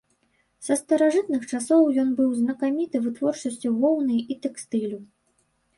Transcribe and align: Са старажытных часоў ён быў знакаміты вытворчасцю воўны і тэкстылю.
Са 0.67 0.77
старажытных 0.79 1.43
часоў 1.51 1.83
ён 2.05 2.09
быў 2.21 2.29
знакаміты 2.41 3.05
вытворчасцю 3.05 3.69
воўны 3.87 4.17
і 4.31 4.41
тэкстылю. 4.49 4.99